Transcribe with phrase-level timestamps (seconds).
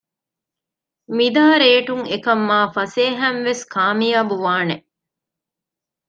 [1.15, 4.75] މިދާ ރޭޓުން އެކަން މާ ފަސޭހައިން ވެސް ކާމިޔާބު ވާނެ